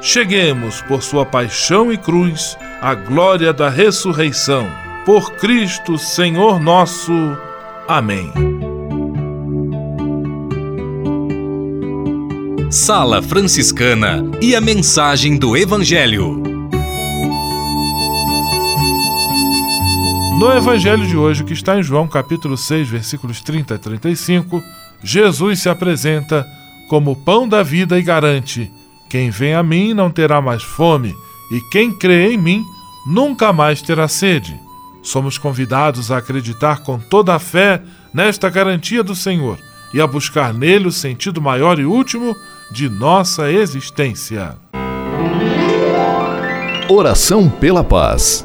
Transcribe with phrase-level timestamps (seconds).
[0.00, 4.66] cheguemos, por sua paixão e cruz, à glória da ressurreição.
[5.04, 7.12] Por Cristo, Senhor nosso.
[7.86, 8.32] Amém.
[12.70, 16.40] Sala Franciscana e a mensagem do Evangelho.
[20.38, 24.62] No Evangelho de hoje, que está em João capítulo 6, versículos 30 a 35,
[25.02, 26.46] Jesus se apresenta
[26.88, 28.70] como pão da vida e garante
[29.10, 31.16] quem vem a mim não terá mais fome,
[31.50, 32.64] e quem crê em mim
[33.04, 34.56] nunca mais terá sede.
[35.02, 37.82] Somos convidados a acreditar com toda a fé
[38.14, 39.58] nesta garantia do Senhor
[39.92, 42.36] e a buscar nele o sentido maior e último
[42.70, 44.56] de nossa existência.
[46.88, 48.44] Oração pela paz.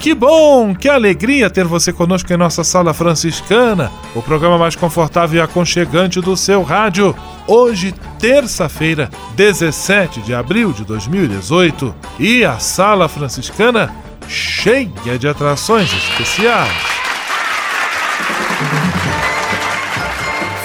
[0.00, 5.38] Que bom, que alegria ter você conosco em nossa sala franciscana, o programa mais confortável
[5.38, 7.14] e aconchegante do seu rádio.
[7.46, 13.94] Hoje, terça-feira, 17 de abril de 2018, e a sala franciscana
[14.26, 16.72] cheia de atrações especiais.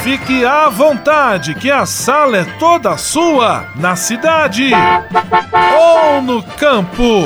[0.02, 4.72] Fique à vontade, que a sala é toda sua, na cidade
[5.78, 7.26] ou no campo.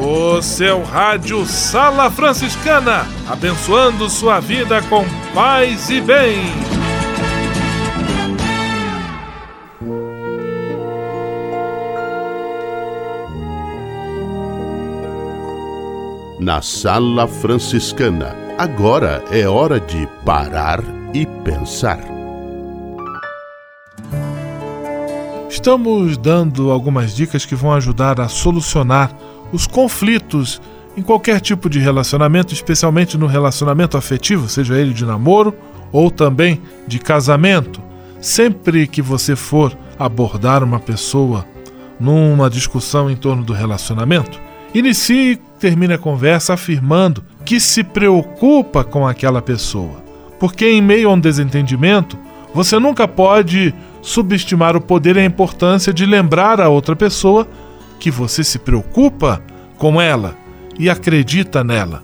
[0.00, 5.04] O seu rádio Sala Franciscana, abençoando sua vida com
[5.34, 6.38] paz e bem.
[16.38, 20.80] Na Sala Franciscana, agora é hora de parar
[21.12, 21.98] e pensar.
[25.50, 29.10] Estamos dando algumas dicas que vão ajudar a solucionar
[29.52, 30.60] os conflitos
[30.96, 35.54] em qualquer tipo de relacionamento, especialmente no relacionamento afetivo, seja ele de namoro
[35.92, 37.80] ou também de casamento.
[38.20, 41.46] Sempre que você for abordar uma pessoa
[42.00, 44.40] numa discussão em torno do relacionamento,
[44.74, 50.02] inicie e termine a conversa afirmando que se preocupa com aquela pessoa.
[50.38, 52.18] Porque em meio a um desentendimento,
[52.52, 57.46] você nunca pode subestimar o poder e a importância de lembrar a outra pessoa
[57.98, 59.42] que você se preocupa
[59.76, 60.36] com ela
[60.78, 62.02] e acredita nela.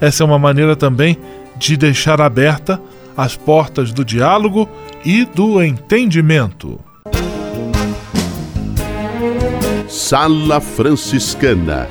[0.00, 1.18] Essa é uma maneira também
[1.56, 2.80] de deixar aberta
[3.16, 4.68] as portas do diálogo
[5.04, 6.80] e do entendimento.
[9.88, 11.88] Sala Franciscana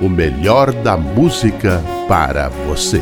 [0.00, 3.00] o melhor da música para você.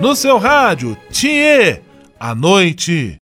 [0.00, 1.82] No seu rádio, Tietê
[2.18, 3.16] à noite.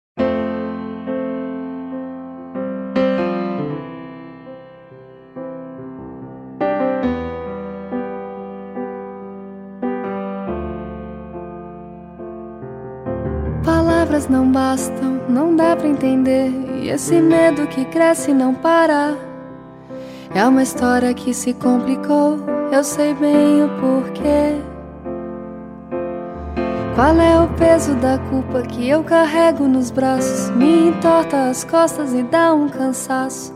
[14.62, 14.92] Palavras
[15.28, 16.52] não dá pra entender.
[16.82, 19.18] E esse medo que cresce e não para.
[20.36, 22.38] É uma história que se complicou,
[22.72, 24.56] eu sei bem o porquê.
[26.96, 30.52] Qual é o peso da culpa que eu carrego nos braços?
[30.52, 33.54] Me entorta as costas e dá um cansaço.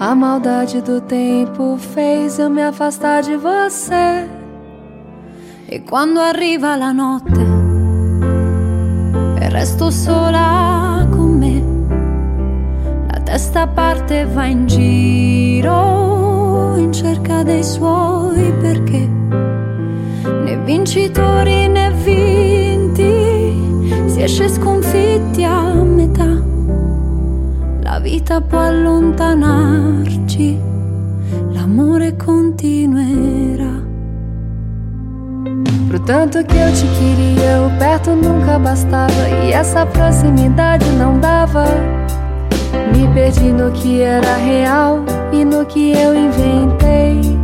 [0.00, 4.28] A maldade do tempo fez eu me afastar de você.
[5.70, 7.57] E quando arriva la notte,
[9.58, 11.60] resto sola con me.
[13.10, 19.04] La testa parte va in giro in cerca dei suoi perché.
[20.44, 21.92] Né vincitori né
[24.06, 26.40] si esce sconfitti a metà.
[27.82, 30.56] La vita può allontanarci,
[31.50, 33.87] l'amore continuerà.
[35.88, 41.64] Pro tanto que eu te queria, o perto nunca bastava e essa proximidade não dava.
[42.94, 45.02] Me perdi no que era real
[45.32, 47.38] e no que eu inventei.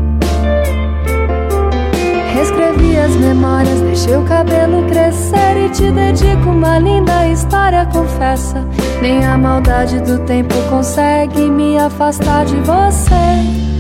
[2.35, 8.63] Reescrevi as memórias, deixei o cabelo crescer e te dedico uma linda história, confessa.
[9.01, 13.74] Nem a maldade do tempo consegue me afastar de você.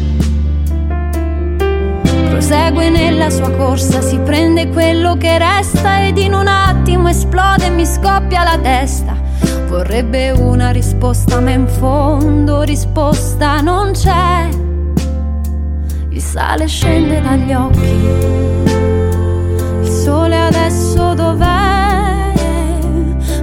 [2.46, 7.70] Prosegue nella sua corsa, si prende quello che resta ed in un attimo esplode e
[7.70, 9.16] mi scoppia la testa.
[9.66, 14.46] Vorrebbe una risposta, ma in fondo risposta non c'è
[16.10, 17.98] il sale scende dagli occhi.
[19.80, 22.30] Il sole adesso dov'è?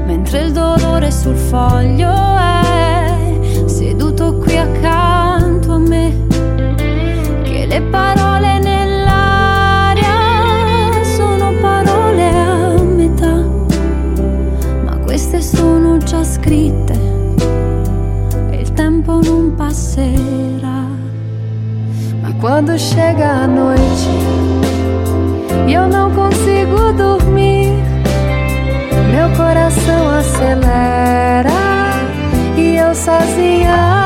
[0.05, 6.15] Mentre il dolore sul foglio è seduto qui accanto a me.
[7.41, 8.20] Che le parole
[15.31, 16.93] ma queste sono già scritte
[18.51, 20.89] e il tempo non passerà.
[22.39, 24.09] Quando chega a noite
[25.67, 27.71] e eu não consigo dormir,
[29.11, 31.51] meu coração acelera
[32.57, 34.00] e eu sozinha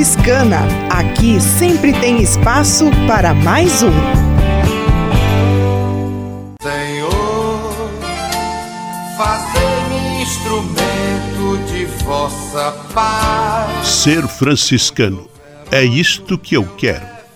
[0.00, 0.66] Franciscana.
[0.88, 3.92] Aqui sempre tem espaço para mais um.
[6.62, 7.90] Senhor,
[9.18, 13.86] fazer-me instrumento de vossa paz.
[13.86, 15.28] Ser franciscano.
[15.70, 17.19] É isto que eu quero.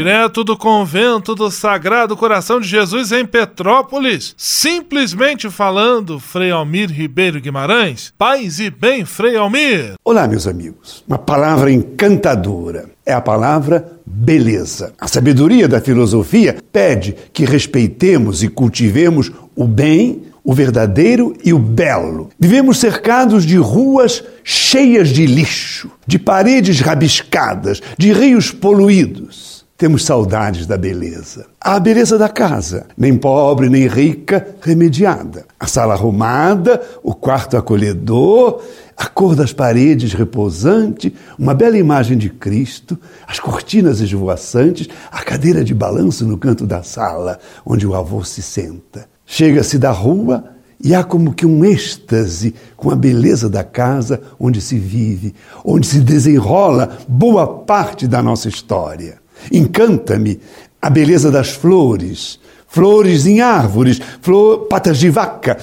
[0.00, 7.38] Direto do convento do Sagrado Coração de Jesus em Petrópolis, simplesmente falando, Frei Almir Ribeiro
[7.38, 8.10] Guimarães.
[8.16, 9.96] Paz e bem, Frei Almir.
[10.02, 11.04] Olá, meus amigos.
[11.06, 14.94] Uma palavra encantadora é a palavra beleza.
[14.98, 21.58] A sabedoria da filosofia pede que respeitemos e cultivemos o bem, o verdadeiro e o
[21.58, 22.30] belo.
[22.40, 30.66] Vivemos cercados de ruas cheias de lixo, de paredes rabiscadas, de rios poluídos temos saudades
[30.66, 31.46] da beleza.
[31.58, 35.46] A beleza da casa, nem pobre nem rica, remediada.
[35.58, 38.60] A sala arrumada, o quarto acolhedor,
[38.94, 45.64] a cor das paredes repousante, uma bela imagem de Cristo, as cortinas esvoaçantes, a cadeira
[45.64, 49.08] de balanço no canto da sala, onde o avô se senta.
[49.24, 50.44] Chega-se da rua
[50.78, 55.34] e há como que um êxtase com a beleza da casa onde se vive,
[55.64, 59.19] onde se desenrola boa parte da nossa história.
[59.52, 60.40] Encanta-me
[60.80, 65.58] a beleza das flores, flores em árvores, flor, patas de vaca,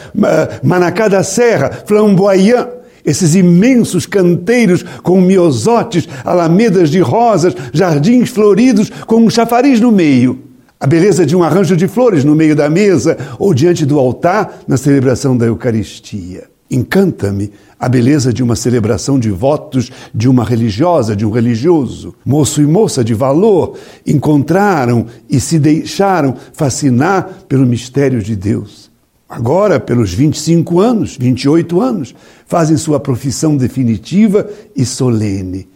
[0.61, 2.67] manacá da serra, flamboyant,
[3.05, 10.43] esses imensos canteiros com miosotes, alamedas de rosas, jardins floridos com um chafariz no meio.
[10.79, 14.59] A beleza de um arranjo de flores no meio da mesa ou diante do altar
[14.67, 16.56] na celebração da Eucaristia.
[16.69, 22.13] Encanta-me a beleza de uma celebração de votos de uma religiosa, de um religioso.
[22.25, 28.91] Moço e moça de valor encontraram e se deixaram fascinar pelo mistério de Deus.
[29.29, 35.69] Agora, pelos 25 anos, 28 anos, fazem sua profissão definitiva e solene.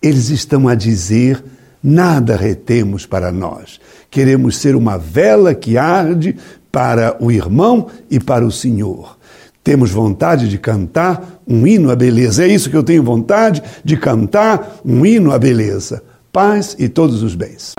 [0.00, 1.42] Eles estão a dizer:
[1.82, 3.80] nada retemos para nós.
[4.10, 6.36] Queremos ser uma vela que arde
[6.70, 9.16] para o irmão e para o Senhor
[9.66, 12.44] temos vontade de cantar um hino à beleza.
[12.44, 16.04] É isso que eu tenho vontade de cantar um hino à beleza.
[16.32, 17.74] Paz e todos os bens.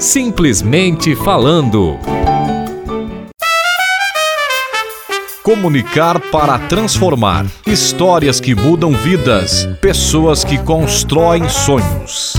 [0.00, 1.96] Simplesmente falando.
[5.44, 7.46] Comunicar para transformar.
[7.64, 9.68] Histórias que mudam vidas.
[9.80, 12.34] Pessoas que constroem sonhos.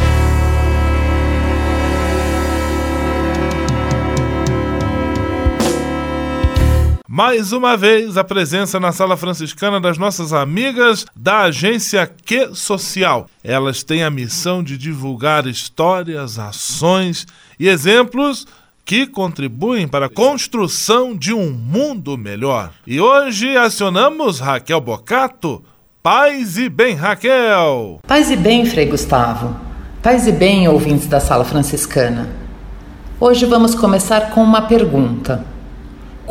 [7.13, 13.27] Mais uma vez, a presença na sala franciscana das nossas amigas da agência Que Social.
[13.44, 17.27] Elas têm a missão de divulgar histórias, ações
[17.60, 18.48] e exemplos
[18.86, 22.72] que contribuem para a construção de um mundo melhor.
[22.88, 25.62] E hoje acionamos Raquel Bocato.
[26.01, 28.00] Paz e bem, Raquel!
[28.08, 29.53] Paz e bem, Frei Gustavo.
[30.01, 32.30] Paz e bem, ouvintes da sala franciscana.
[33.20, 35.50] Hoje vamos começar com uma pergunta.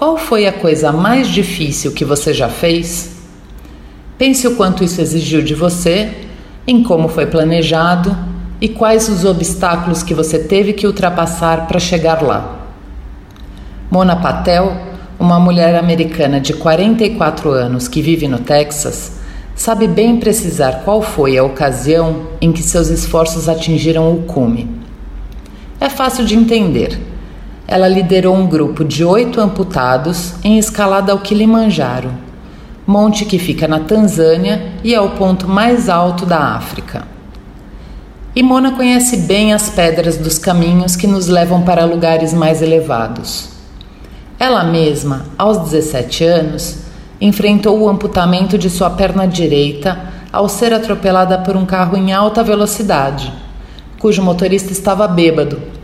[0.00, 3.16] Qual foi a coisa mais difícil que você já fez?
[4.16, 6.10] Pense o quanto isso exigiu de você,
[6.66, 8.16] em como foi planejado
[8.62, 12.66] e quais os obstáculos que você teve que ultrapassar para chegar lá.
[13.90, 14.74] Mona Patel,
[15.18, 19.20] uma mulher americana de 44 anos que vive no Texas,
[19.54, 24.66] sabe bem precisar qual foi a ocasião em que seus esforços atingiram o cume.
[25.78, 27.09] É fácil de entender
[27.70, 32.10] ela liderou um grupo de oito amputados em escalada ao Kilimanjaro,
[32.84, 37.06] monte que fica na Tanzânia e é o ponto mais alto da África.
[38.34, 43.50] E Mona conhece bem as pedras dos caminhos que nos levam para lugares mais elevados.
[44.36, 46.78] Ela mesma, aos 17 anos,
[47.20, 52.42] enfrentou o amputamento de sua perna direita ao ser atropelada por um carro em alta
[52.42, 53.32] velocidade,
[54.00, 55.79] cujo motorista estava bêbado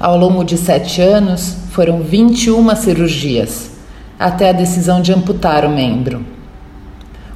[0.00, 3.70] ao longo de sete anos, foram 21 cirurgias,
[4.18, 6.24] até a decisão de amputar o membro.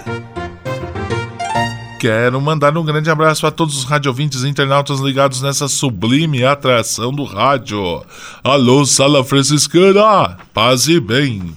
[1.98, 7.12] Quero mandar um grande abraço a todos os radiovintes e internautas ligados nessa sublime atração
[7.12, 8.04] do rádio.
[8.44, 10.38] Alô, Sala Franciscana!
[10.54, 11.52] Paz e bem!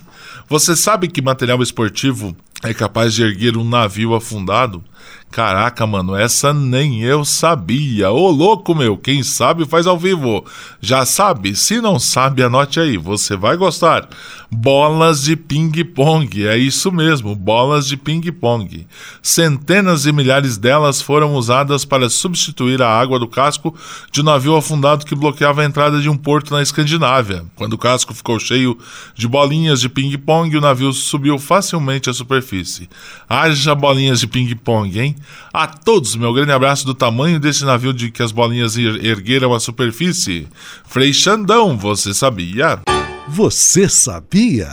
[0.50, 4.84] Você sabe que material esportivo é capaz de erguer um navio afundado?
[5.34, 8.12] Caraca, mano, essa nem eu sabia.
[8.12, 10.46] Ô louco, meu, quem sabe faz ao vivo.
[10.80, 11.56] Já sabe?
[11.56, 14.08] Se não sabe, anote aí, você vai gostar.
[14.52, 18.86] Bolas de ping-pong, é isso mesmo, bolas de ping-pong.
[19.24, 23.76] Centenas e milhares delas foram usadas para substituir a água do casco
[24.12, 27.44] de um navio afundado que bloqueava a entrada de um porto na Escandinávia.
[27.56, 28.78] Quando o casco ficou cheio
[29.16, 32.88] de bolinhas de ping-pong, o navio subiu facilmente à superfície.
[33.28, 35.16] Haja bolinhas de ping-pong, ninguém.
[35.52, 39.60] A todos, meu grande abraço do tamanho desse navio de que as bolinhas ergueram a
[39.60, 40.48] superfície.
[40.86, 42.80] Frei Xandão, você sabia?
[43.28, 44.72] Você sabia?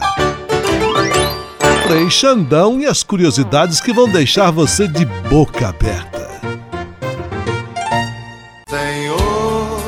[1.87, 6.21] Frei Xandão e as curiosidades que vão deixar você de boca aberta.
[8.69, 9.81] Senhor,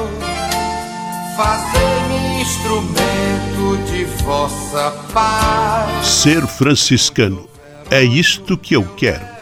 [1.37, 6.07] fazer-me instrumento de vossa paz.
[6.07, 7.49] Ser franciscano
[7.91, 9.42] é isto que eu quero.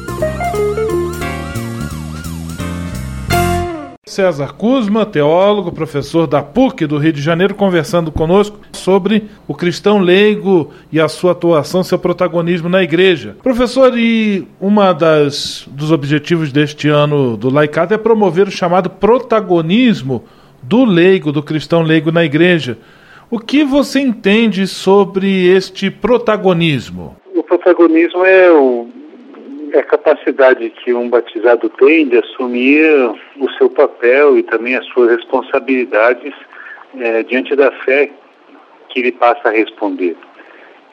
[4.11, 9.99] César Kuzma, teólogo, professor da PUC do Rio de Janeiro, conversando conosco sobre o cristão
[9.99, 13.37] leigo e a sua atuação, seu protagonismo na igreja.
[13.41, 20.25] Professor, e uma das dos objetivos deste ano do Laicato é promover o chamado protagonismo
[20.61, 22.77] do leigo, do cristão leigo na igreja.
[23.29, 27.15] O que você entende sobre este protagonismo?
[27.33, 28.89] O protagonismo é o
[29.73, 32.85] é a capacidade que um batizado tem de assumir
[33.37, 36.33] o seu papel e também as suas responsabilidades
[36.99, 38.09] é, diante da fé
[38.89, 40.15] que ele passa a responder.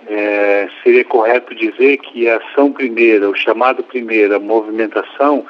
[0.06, 5.44] É, seria correto dizer que a ação primeira, o chamado primeiro, a movimentação,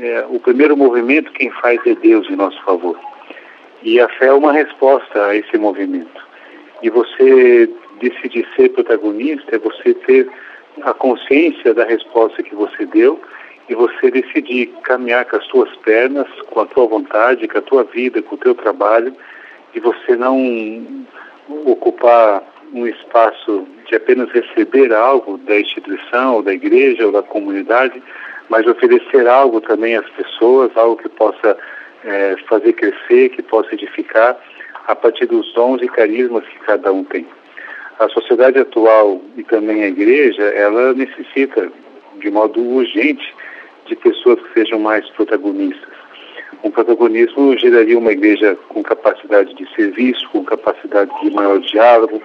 [0.00, 2.98] é, o primeiro movimento quem faz é Deus em nosso favor.
[3.82, 6.24] E a fé é uma resposta a esse movimento.
[6.82, 10.28] E você decidir ser protagonista é você ter
[10.82, 13.20] a consciência da resposta que você deu
[13.68, 17.84] e você decidir caminhar com as suas pernas, com a tua vontade, com a tua
[17.84, 19.14] vida, com o teu trabalho,
[19.74, 21.06] e você não
[21.66, 28.02] ocupar um espaço de apenas receber algo da instituição, ou da igreja, ou da comunidade,
[28.48, 31.56] mas oferecer algo também às pessoas, algo que possa
[32.04, 34.36] é, fazer crescer, que possa edificar,
[34.86, 37.26] a partir dos dons e carismas que cada um tem
[37.98, 41.70] a sociedade atual e também a igreja, ela necessita,
[42.18, 43.34] de modo urgente,
[43.86, 45.96] de pessoas que sejam mais protagonistas.
[46.62, 52.20] Um protagonismo geraria uma igreja com capacidade de serviço, com capacidade de maior diálogo,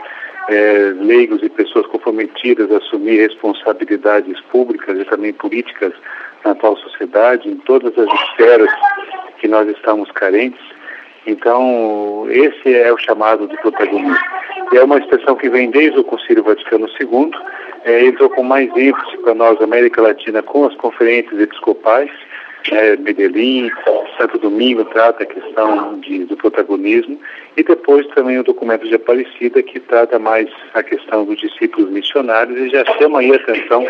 [0.50, 5.94] é, leigos e pessoas comprometidas a assumir responsabilidades públicas e também políticas
[6.44, 8.72] na atual sociedade, em todas as esferas
[9.40, 10.62] que nós estamos carentes.
[11.28, 14.18] Então, esse é o chamado de protagonismo.
[14.74, 17.32] É uma expressão que vem desde o Concílio Vaticano II,
[17.84, 22.10] é, entrou com mais ênfase para nós, América Latina, com as conferências episcopais,
[22.72, 23.70] é, Medellín,
[24.18, 27.20] Santo Domingo trata a questão de, do protagonismo,
[27.58, 32.58] e depois também o documento de Aparecida, que trata mais a questão dos discípulos missionários
[32.58, 33.86] e já chama aí a atenção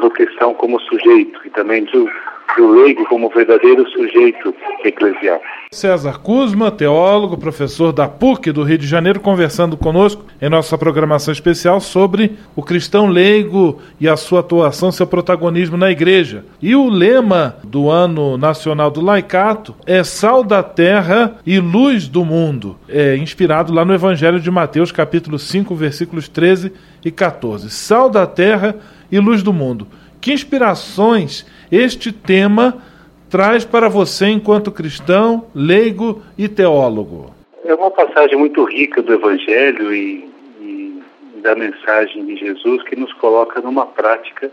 [0.00, 2.08] do cristão como sujeito e também do,
[2.56, 5.40] do leigo como verdadeiro sujeito eclesial.
[5.72, 11.32] César Kuzma, teólogo, professor da PUC do Rio de Janeiro, conversando conosco em nossa programação
[11.32, 16.44] especial sobre o cristão leigo e a sua atuação, seu protagonismo na igreja.
[16.62, 22.24] E o lema do Ano Nacional do Laicato é Sal da Terra e Luz do
[22.24, 26.72] Mundo, é inspirado lá no Evangelho de Mateus, capítulo 5, versículos 13
[27.04, 27.68] e 14.
[27.68, 28.76] Sal da Terra
[29.10, 29.88] e Luz do Mundo.
[30.20, 32.80] Que inspirações este tema
[33.28, 37.34] traz para você enquanto cristão, leigo e teólogo?
[37.64, 40.30] É uma passagem muito rica do Evangelho e,
[40.60, 41.02] e
[41.42, 44.52] da mensagem de Jesus que nos coloca numa prática,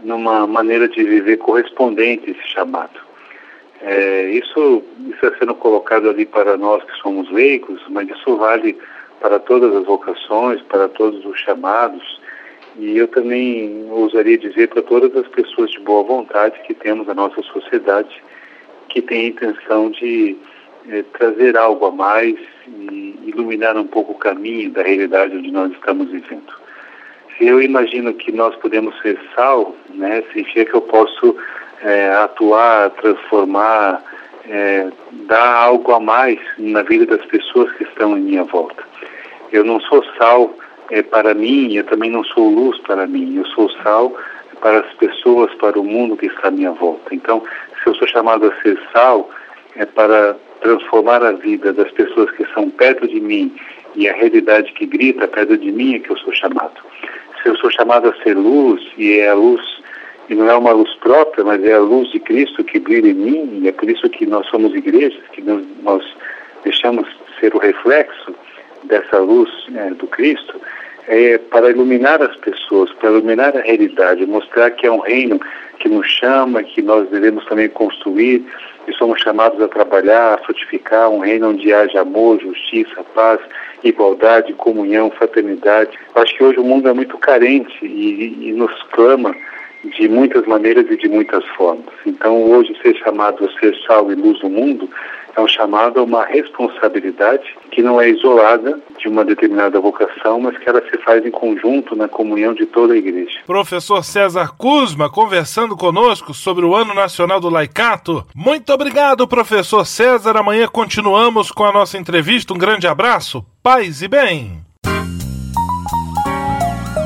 [0.00, 3.03] numa maneira de viver correspondente a esse chamado.
[3.86, 8.78] É, isso está sendo colocado ali para nós que somos leigos, mas isso vale
[9.20, 12.20] para todas as vocações, para todos os chamados.
[12.78, 17.14] E eu também ousaria dizer para todas as pessoas de boa vontade que temos na
[17.14, 18.22] nossa sociedade
[18.88, 20.36] que tem a intenção de
[20.88, 25.72] é, trazer algo a mais e iluminar um pouco o caminho da realidade onde nós
[25.72, 26.54] estamos vivendo.
[27.36, 31.36] Se eu imagino que nós podemos ser sal, né, significa que eu posso
[31.84, 34.02] é, atuar, transformar,
[34.48, 34.88] é,
[35.26, 38.82] dar algo a mais na vida das pessoas que estão em minha volta.
[39.52, 40.54] Eu não sou sal
[40.90, 44.16] é, para mim, eu também não sou luz para mim, eu sou sal
[44.60, 47.14] para as pessoas, para o mundo que está à minha volta.
[47.14, 47.42] Então,
[47.82, 49.28] se eu sou chamado a ser sal,
[49.76, 53.54] é para transformar a vida das pessoas que são perto de mim
[53.94, 56.80] e a realidade que grita perto de mim é que eu sou chamado.
[57.42, 59.60] Se eu sou chamado a ser luz e é a luz
[60.28, 63.14] e não é uma luz própria, mas é a luz de Cristo que brilha em
[63.14, 65.42] mim, e é por isso que nós somos igrejas, que
[65.82, 66.04] nós,
[66.62, 67.06] deixamos
[67.38, 68.34] ser o reflexo
[68.84, 70.60] dessa luz é, do Cristo,
[71.06, 75.38] é para iluminar as pessoas, para iluminar a realidade, mostrar que é um reino
[75.78, 78.42] que nos chama, que nós devemos também construir,
[78.88, 83.40] e somos chamados a trabalhar, a frutificar um reino onde haja amor, justiça, paz,
[83.82, 85.98] igualdade, comunhão, fraternidade.
[86.14, 89.34] Eu acho que hoje o mundo é muito carente e, e nos clama
[89.90, 91.86] de muitas maneiras e de muitas formas.
[92.06, 94.88] Então, hoje, ser chamado a ser sal e luz do mundo
[95.36, 100.56] é um chamado a uma responsabilidade que não é isolada de uma determinada vocação, mas
[100.58, 103.40] que ela se faz em conjunto na comunhão de toda a igreja.
[103.46, 108.24] Professor César Kuzma, conversando conosco sobre o Ano Nacional do Laicato.
[108.34, 110.36] Muito obrigado, professor César.
[110.36, 112.54] Amanhã continuamos com a nossa entrevista.
[112.54, 114.62] Um grande abraço, paz e bem.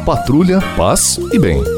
[0.05, 1.78] Patrulha, paz e bem.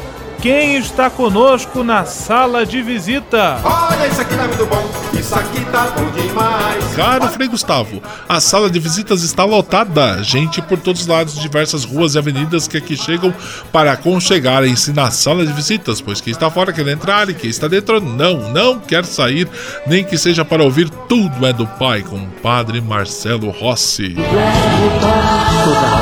[0.41, 3.61] quem está conosco na sala de visita?
[3.63, 6.95] Olha, isso aqui tá muito bom, isso aqui tá bom demais.
[6.95, 10.23] Caro Frei Gustavo, a sala de visitas está lotada.
[10.23, 13.31] Gente por todos os lados, diversas ruas e avenidas que aqui chegam
[13.71, 17.67] para aconchegarem-se na sala de visitas, pois quem está fora quer entrar e quem está
[17.67, 19.47] dentro não, não quer sair,
[19.85, 24.15] nem que seja para ouvir tudo é do Pai com o Padre Marcelo Rossi.
[24.15, 25.07] Toda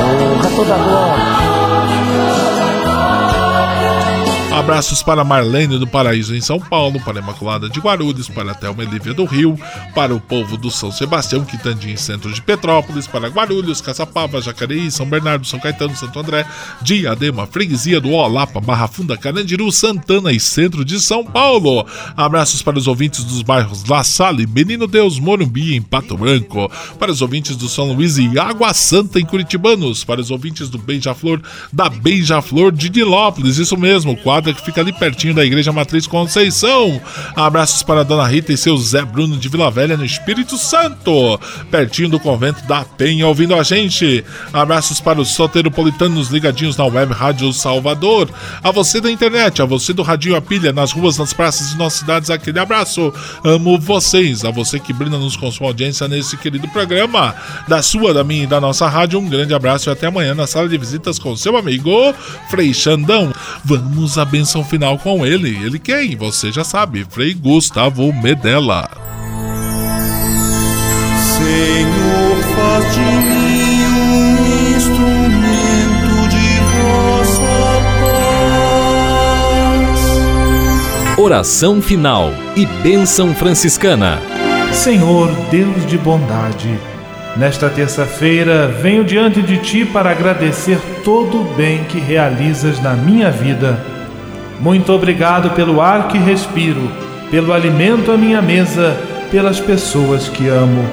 [0.00, 1.59] honra, toda glória.
[4.52, 9.14] Abraços para Marlene do Paraíso em São Paulo, para Imaculada de Guarulhos, para Thelma Elívia
[9.14, 9.56] do Rio,
[9.94, 15.06] para o povo do São Sebastião, Quitandinho Centro de Petrópolis, para Guarulhos, Caçapava, Jacareí, São
[15.06, 16.44] Bernardo, São Caetano, Santo André,
[16.82, 21.86] Diadema, Freguesia do Olapa, Barra Funda, Carandiru, Santana e Centro de São Paulo.
[22.16, 27.12] Abraços para os ouvintes dos bairros La Salle, Menino Deus, Morumbi em Pato Branco, para
[27.12, 31.40] os ouvintes do São Luís e Água Santa em Curitibanos, para os ouvintes do Beija-Flor,
[31.72, 37.00] da Beija-Flor de Nilópolis, isso mesmo, que fica ali pertinho da Igreja Matriz Conceição.
[37.36, 41.38] Abraços para Dona Rita e seu Zé Bruno de Vila Velha no Espírito Santo,
[41.70, 44.24] pertinho do convento da Penha, ouvindo a gente.
[44.52, 48.28] Abraços para os soteropolitanos ligadinhos na web Rádio Salvador.
[48.62, 51.76] A você da internet, a você do Radinho A Pilha, nas ruas, nas praças de
[51.76, 53.12] nossas cidades, aquele abraço.
[53.44, 57.34] Amo vocês, a você que brinda-nos com sua audiência nesse querido programa.
[57.68, 60.46] Da sua, da minha e da nossa rádio, um grande abraço e até amanhã na
[60.46, 62.14] sala de visitas com seu amigo
[62.50, 63.32] Frei Xandão.
[63.64, 65.50] Vamos a bênção final com ele.
[65.64, 66.16] Ele quem?
[66.16, 68.88] Você já sabe, Frei Gustavo Medella.
[71.36, 77.52] Senhor, faz de mim um instrumento de vossa
[81.08, 81.18] paz.
[81.18, 84.20] Oração final e bênção franciscana.
[84.72, 86.78] Senhor, Deus de bondade,
[87.36, 93.32] nesta terça-feira venho diante de Ti para agradecer todo o bem que realizas na minha
[93.32, 93.89] vida.
[94.60, 96.82] Muito obrigado pelo ar que respiro,
[97.30, 98.94] pelo alimento à minha mesa,
[99.30, 100.84] pelas pessoas que amo.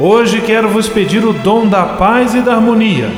[0.00, 3.08] Hoje quero vos pedir o dom da paz e da harmonia,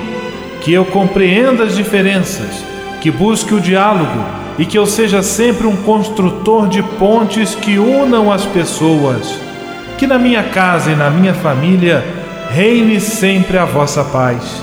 [0.61, 2.63] que eu compreenda as diferenças,
[3.01, 4.23] que busque o diálogo
[4.59, 9.41] e que eu seja sempre um construtor de pontes que unam as pessoas.
[9.97, 12.05] Que na minha casa e na minha família
[12.51, 14.63] reine sempre a vossa paz.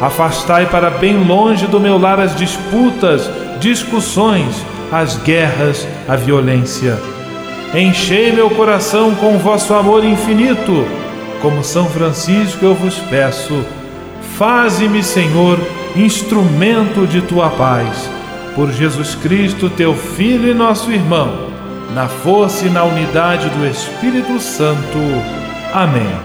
[0.00, 3.28] Afastai para bem longe do meu lar as disputas,
[3.60, 6.98] discussões, as guerras, a violência.
[7.74, 10.86] Enchei meu coração com vosso amor infinito.
[11.42, 13.64] Como São Francisco eu vos peço,
[14.36, 15.58] faze-me, Senhor,
[15.94, 18.08] instrumento de tua paz.
[18.54, 21.48] Por Jesus Cristo, teu Filho e nosso irmão,
[21.94, 24.98] na força e na unidade do Espírito Santo.
[25.72, 26.18] Amém.